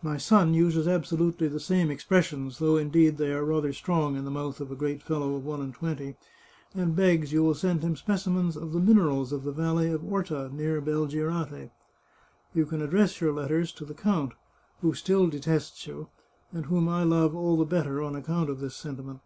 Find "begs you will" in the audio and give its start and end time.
6.94-7.56